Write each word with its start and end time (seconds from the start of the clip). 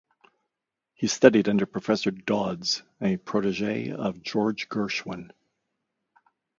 He 0.95 1.05
studied 1.05 1.47
under 1.47 1.67
Professor 1.67 2.09
Dodds, 2.09 2.81
a 2.99 3.17
protegee 3.17 3.93
of 3.93 4.23
George 4.23 4.67
Gershwin. 4.67 5.29